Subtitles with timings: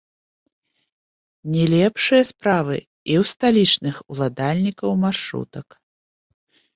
[1.55, 5.67] Не лепшыя справы і ў сталічных уладальнікаў маршрутак.